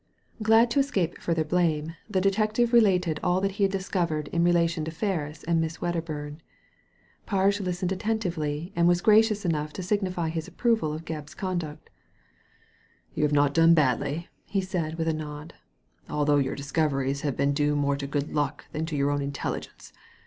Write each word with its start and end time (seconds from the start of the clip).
Glad 0.41 0.71
to 0.71 0.79
escape 0.79 1.19
further 1.21 1.43
blame, 1.43 1.93
the 2.09 2.19
detective 2.19 2.73
related 2.73 3.19
all 3.21 3.39
he 3.41 3.61
had 3.61 3.71
discovered 3.71 4.29
in 4.29 4.43
relation 4.43 4.83
to 4.83 4.89
Ferris 4.89 5.43
and 5.43 5.61
Miss 5.61 5.79
Wedderburn. 5.79 6.41
Parge 7.27 7.59
listened 7.61 7.91
attentively, 7.91 8.73
and 8.75 8.87
was 8.87 8.99
gracious 8.99 9.45
enough 9.45 9.71
to 9.73 9.83
signify 9.83 10.29
his 10.29 10.47
approval 10.47 10.91
of 10.91 11.05
Gebb's 11.05 11.35
conduct 11.35 11.91
You 13.13 13.21
have 13.21 13.31
not 13.31 13.53
done 13.53 13.75
badly/' 13.75 14.25
he 14.43 14.59
said, 14.61 14.95
with 14.95 15.07
a 15.07 15.13
nod. 15.13 15.53
"Although 16.09 16.37
your 16.37 16.55
discoveries 16.55 17.21
have 17.21 17.37
been 17.37 17.53
due 17.53 17.75
more 17.75 17.95
to 17.97 18.07
good 18.07 18.33
luck 18.33 18.65
than 18.71 18.87
to 18.87 18.95
your 18.95 19.11
own 19.11 19.21
intelligence. 19.21 19.93